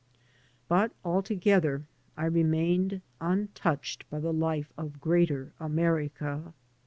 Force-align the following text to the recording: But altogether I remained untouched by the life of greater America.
But 0.67 0.91
altogether 1.05 1.83
I 2.17 2.25
remained 2.25 3.03
untouched 3.19 4.09
by 4.09 4.19
the 4.19 4.33
life 4.33 4.73
of 4.75 4.99
greater 4.99 5.53
America. 5.59 6.55